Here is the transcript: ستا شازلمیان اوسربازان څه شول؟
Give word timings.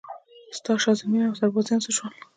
ستا 0.57 0.71
شازلمیان 0.83 1.27
اوسربازان 1.29 1.79
څه 1.85 1.91
شول؟ 1.97 2.13